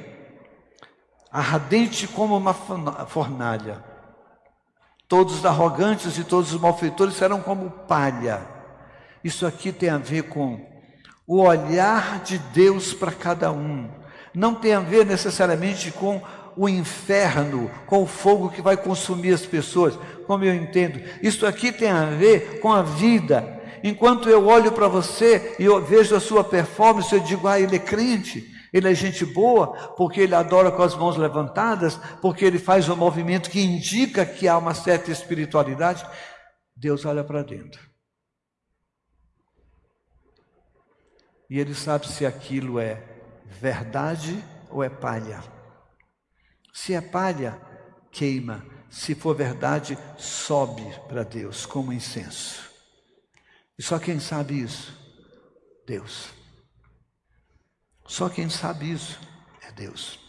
[1.31, 3.83] ardente como uma fornalha.
[5.07, 8.41] Todos os arrogantes e todos os malfeitores serão como palha.
[9.23, 10.59] Isso aqui tem a ver com
[11.25, 13.89] o olhar de Deus para cada um.
[14.33, 16.21] Não tem a ver necessariamente com
[16.55, 21.01] o inferno, com o fogo que vai consumir as pessoas, como eu entendo.
[21.21, 23.61] Isso aqui tem a ver com a vida.
[23.83, 27.75] Enquanto eu olho para você e eu vejo a sua performance, eu digo: ah, ele
[27.75, 32.59] é crente, ele é gente boa, porque ele adora com as mãos levantadas, porque ele
[32.59, 36.05] faz um movimento que indica que há uma certa espiritualidade.
[36.75, 37.93] Deus olha para dentro.
[41.49, 43.03] E ele sabe se aquilo é
[43.47, 45.43] verdade ou é palha.
[46.73, 47.61] Se é palha,
[48.11, 48.65] queima.
[48.89, 52.71] Se for verdade, sobe para Deus como incenso.
[53.77, 54.93] E só quem sabe isso?
[55.85, 56.29] Deus.
[58.07, 59.19] Só quem sabe isso
[59.61, 60.19] é Deus.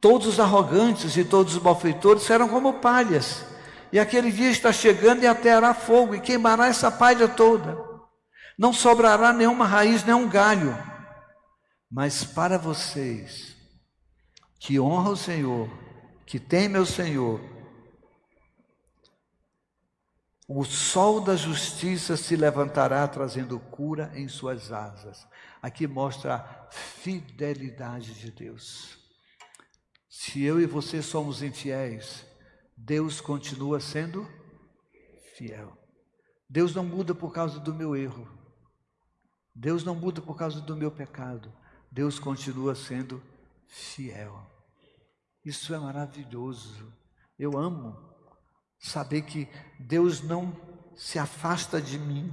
[0.00, 3.44] Todos os arrogantes e todos os malfeitores serão como palhas.
[3.92, 7.78] E aquele dia está chegando e ateará fogo e queimará essa palha toda.
[8.58, 10.76] Não sobrará nenhuma raiz, nenhum galho.
[11.90, 13.51] Mas para vocês
[14.64, 15.68] que honra o Senhor,
[16.24, 17.40] que teme o Senhor,
[20.46, 25.26] o sol da justiça se levantará trazendo cura em suas asas.
[25.60, 28.98] Aqui mostra a fidelidade de Deus.
[30.08, 32.24] Se eu e você somos infiéis,
[32.76, 34.30] Deus continua sendo
[35.34, 35.76] fiel.
[36.48, 38.28] Deus não muda por causa do meu erro.
[39.52, 41.52] Deus não muda por causa do meu pecado.
[41.90, 43.20] Deus continua sendo
[43.66, 44.51] fiel.
[45.44, 46.92] Isso é maravilhoso.
[47.38, 47.96] Eu amo
[48.78, 50.54] saber que Deus não
[50.94, 52.32] se afasta de mim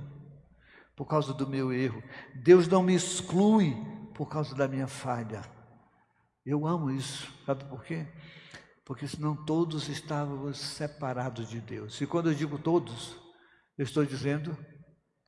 [0.96, 2.04] por causa do meu erro.
[2.36, 3.76] Deus não me exclui
[4.14, 5.42] por causa da minha falha.
[6.46, 7.32] Eu amo isso.
[7.46, 8.08] Sabe por quê?
[8.86, 12.02] Porque senão todos estávamos separados de Deus.
[12.02, 13.16] E quando eu digo todos,
[13.78, 14.58] eu estou dizendo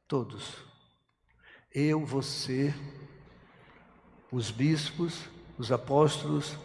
[0.07, 0.57] todos.
[1.73, 2.73] Eu, você,
[4.31, 6.57] os bispos, os apóstolos,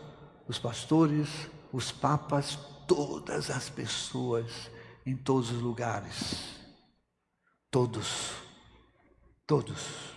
[0.48, 1.28] os pastores,
[1.72, 4.70] os papas, todas as pessoas
[5.04, 6.56] em todos os lugares.
[7.70, 8.32] Todos.
[9.46, 10.16] Todos.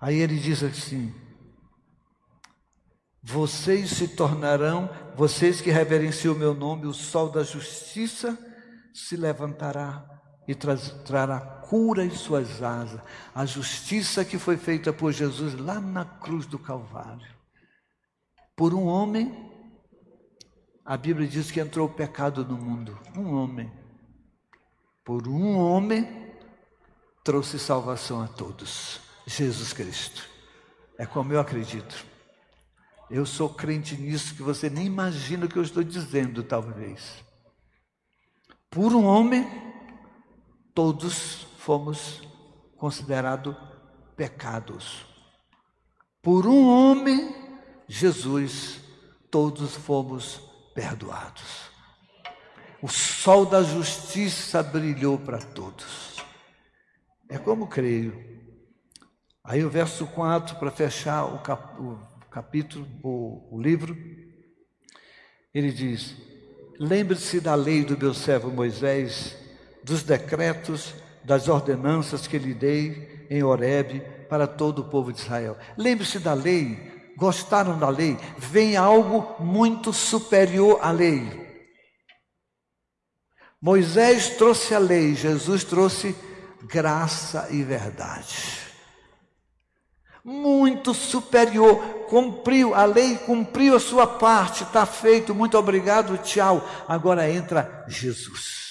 [0.00, 1.12] Aí ele diz assim:
[3.22, 8.38] Vocês se tornarão, vocês que reverenciam o meu nome, o sol da justiça
[8.92, 10.04] se levantará
[10.46, 13.00] e trará cura em suas asas.
[13.34, 17.37] A justiça que foi feita por Jesus lá na cruz do Calvário.
[18.58, 19.48] Por um homem,
[20.84, 22.98] a Bíblia diz que entrou o pecado no mundo.
[23.16, 23.70] Um homem.
[25.04, 26.34] Por um homem,
[27.22, 28.98] trouxe salvação a todos.
[29.24, 30.28] Jesus Cristo.
[30.98, 32.04] É como eu acredito.
[33.08, 37.24] Eu sou crente nisso que você nem imagina o que eu estou dizendo, talvez.
[38.68, 39.46] Por um homem,
[40.74, 42.22] todos fomos
[42.76, 43.54] considerados
[44.16, 45.06] pecados.
[46.20, 47.47] Por um homem,
[47.88, 48.80] Jesus,
[49.30, 50.40] todos fomos
[50.74, 51.68] perdoados.
[52.80, 56.16] O sol da justiça brilhou para todos.
[57.28, 58.38] É como creio.
[59.42, 61.36] Aí o verso 4, para fechar o,
[61.82, 61.98] o
[62.30, 63.96] capítulo, o, o livro,
[65.52, 66.14] ele diz:
[66.78, 69.36] Lembre-se da lei do meu servo Moisés,
[69.82, 75.56] dos decretos, das ordenanças que lhe dei em Horebe para todo o povo de Israel.
[75.76, 81.46] Lembre-se da lei, gostaram da lei, vem algo muito superior à lei.
[83.60, 86.14] Moisés trouxe a lei, Jesus trouxe
[86.62, 88.60] graça e verdade.
[90.24, 96.64] Muito superior, cumpriu a lei, cumpriu a sua parte, está feito, muito obrigado, tchau.
[96.86, 98.68] Agora entra Jesus.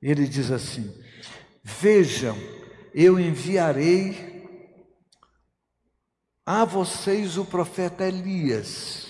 [0.00, 0.94] Ele diz assim:
[1.64, 2.38] Vejam,
[2.94, 4.31] eu enviarei
[6.44, 9.06] a vocês o profeta Elias,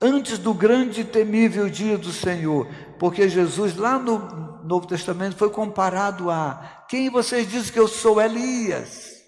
[0.00, 2.66] antes do grande e temível dia do Senhor,
[2.98, 8.20] porque Jesus, lá no Novo Testamento, foi comparado a quem vocês dizem que eu sou
[8.20, 9.22] Elias.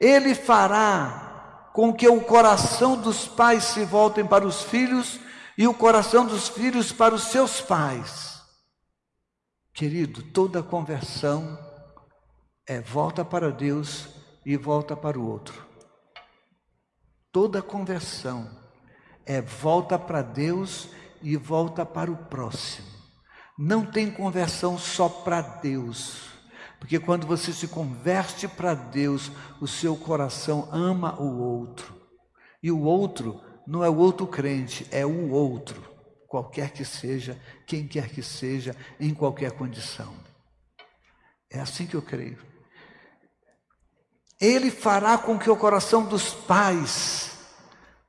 [0.00, 5.20] Ele fará com que o coração dos pais se voltem para os filhos
[5.56, 8.40] e o coração dos filhos para os seus pais.
[9.72, 11.56] Querido, toda conversão
[12.66, 15.66] é volta para Deus e volta para o outro.
[17.32, 18.50] Toda conversão
[19.24, 20.88] é volta para Deus
[21.22, 22.88] e volta para o próximo.
[23.58, 26.30] Não tem conversão só para Deus.
[26.78, 29.30] Porque quando você se converte para Deus,
[29.60, 31.94] o seu coração ama o outro.
[32.62, 35.80] E o outro não é o outro crente, é o outro,
[36.26, 40.12] qualquer que seja, quem quer que seja, em qualquer condição.
[41.50, 42.49] É assim que eu creio.
[44.40, 47.38] Ele fará com que o coração dos pais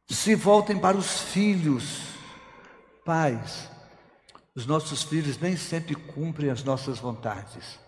[0.10, 2.12] se voltem para os filhos.
[3.04, 3.70] Pais,
[4.56, 7.80] os nossos filhos nem sempre cumprem as nossas vontades,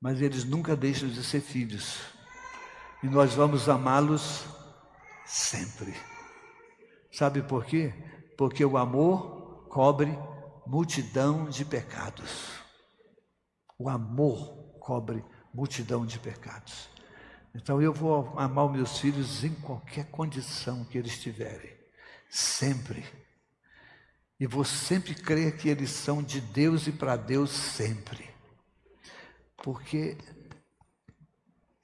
[0.00, 1.98] mas eles nunca deixam de ser filhos.
[3.02, 4.44] E nós vamos amá-los
[5.26, 5.94] sempre.
[7.10, 7.92] Sabe por quê?
[8.38, 10.16] Porque o amor cobre
[10.66, 12.52] multidão de pecados.
[13.78, 16.91] O amor cobre multidão de pecados.
[17.54, 21.76] Então eu vou amar os meus filhos em qualquer condição que eles estiverem,
[22.28, 23.04] sempre.
[24.40, 28.28] E vou sempre crer que eles são de Deus e para Deus sempre.
[29.56, 30.16] Porque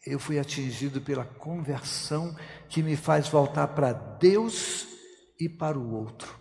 [0.05, 2.35] eu fui atingido pela conversão
[2.69, 4.89] que me faz voltar para Deus
[5.39, 6.35] e para o outro.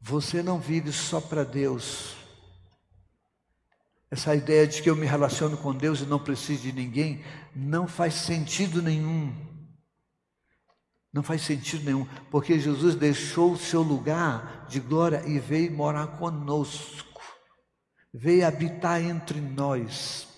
[0.00, 2.16] Você não vive só para Deus,
[4.14, 7.88] essa ideia de que eu me relaciono com Deus e não preciso de ninguém não
[7.88, 9.34] faz sentido nenhum.
[11.12, 16.06] Não faz sentido nenhum, porque Jesus deixou o seu lugar de glória e veio morar
[16.16, 17.20] conosco,
[18.12, 20.28] veio habitar entre nós.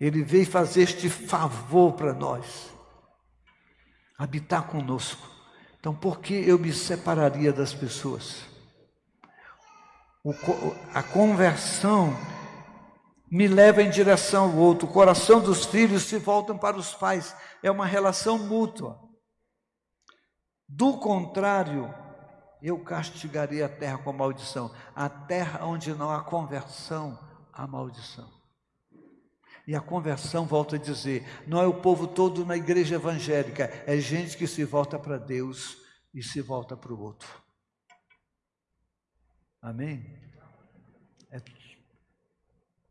[0.00, 2.70] Ele veio fazer este favor para nós,
[4.18, 5.28] habitar conosco.
[5.78, 8.46] Então, por que eu me separaria das pessoas?
[10.94, 12.16] A conversão
[13.30, 14.88] me leva em direção ao outro.
[14.88, 17.34] O coração dos filhos se voltam para os pais.
[17.62, 19.00] É uma relação mútua.
[20.68, 21.92] Do contrário,
[22.62, 24.74] eu castigarei a terra com maldição.
[24.94, 27.18] A terra onde não há conversão,
[27.52, 28.36] há maldição.
[29.66, 33.98] E a conversão, volto a dizer, não é o povo todo na igreja evangélica, é
[33.98, 35.76] gente que se volta para Deus
[36.14, 37.28] e se volta para o outro.
[39.60, 40.25] Amém?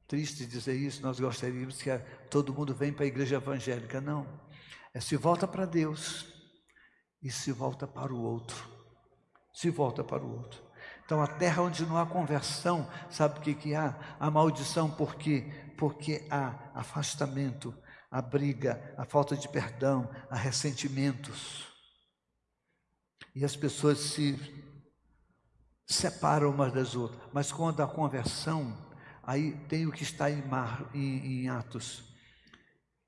[0.07, 1.97] Triste dizer isso, nós gostaríamos que
[2.29, 3.99] todo mundo venha para a igreja evangélica.
[3.99, 4.27] Não.
[4.93, 6.27] É se volta para Deus
[7.21, 8.69] e se volta para o outro.
[9.51, 10.63] Se volta para o outro.
[11.03, 14.15] Então, a terra onde não há conversão, sabe o que, que há?
[14.19, 15.73] A maldição, por quê?
[15.77, 17.75] Porque há afastamento,
[18.09, 21.67] a briga, a falta de perdão, há ressentimentos.
[23.35, 24.39] E as pessoas se
[25.87, 27.21] separam umas das outras.
[27.33, 28.84] Mas quando há conversão,
[29.25, 32.03] Aí tem o que está em, Mar, em, em Atos.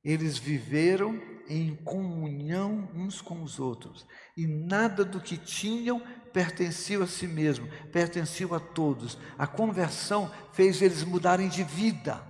[0.03, 4.05] Eles viveram em comunhão uns com os outros,
[4.35, 6.01] e nada do que tinham
[6.33, 9.17] pertencia a si mesmo, pertencia a todos.
[9.37, 12.21] A conversão fez eles mudarem de vida,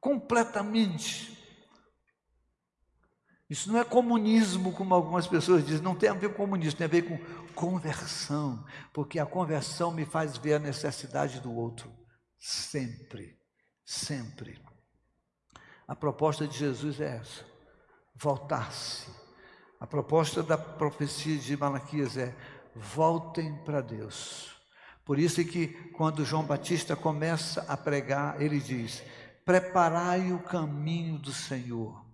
[0.00, 1.38] completamente.
[3.48, 6.86] Isso não é comunismo, como algumas pessoas dizem, não tem a ver com comunismo, tem
[6.86, 7.18] a ver com
[7.54, 12.01] conversão, porque a conversão me faz ver a necessidade do outro.
[12.44, 13.38] Sempre,
[13.84, 14.60] sempre.
[15.86, 17.44] A proposta de Jesus é essa:
[18.16, 19.08] voltar-se.
[19.78, 22.36] A proposta da profecia de Malaquias é:
[22.74, 24.60] voltem para Deus.
[25.04, 29.04] Por isso é que quando João Batista começa a pregar, ele diz:
[29.44, 32.04] preparai o caminho do Senhor.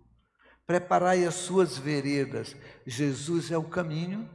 [0.67, 2.55] preparai as suas veredas.
[2.87, 4.29] Jesus é o caminho,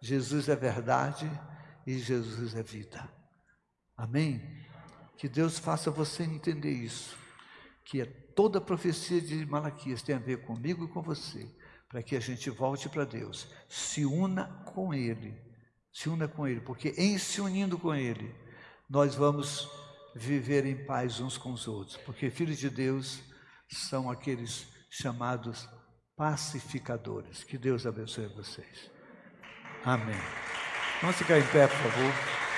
[0.00, 1.30] Jesus é verdade
[1.86, 3.08] e Jesus é vida.
[3.96, 4.59] Amém?
[5.20, 7.14] Que Deus faça você entender isso,
[7.84, 11.46] que é toda a profecia de Malaquias tem a ver comigo e com você,
[11.90, 15.38] para que a gente volte para Deus, se una com Ele,
[15.92, 18.34] se una com Ele, porque em se unindo com Ele,
[18.88, 19.68] nós vamos
[20.16, 23.20] viver em paz uns com os outros, porque filhos de Deus
[23.68, 25.68] são aqueles chamados
[26.16, 27.44] pacificadores.
[27.44, 28.90] Que Deus abençoe vocês.
[29.84, 30.16] Amém.
[31.02, 32.49] Vamos ficar em pé, por favor.